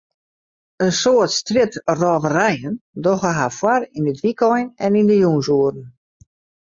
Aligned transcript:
In 0.83 0.93
soad 1.01 1.31
strjitrôverijen 1.39 2.75
dogge 3.03 3.31
har 3.39 3.53
foar 3.59 3.81
yn 3.97 4.09
it 4.11 4.21
wykein 4.23 4.67
en 4.85 4.97
yn 4.99 5.09
de 5.09 5.17
jûnsoeren. 5.23 5.87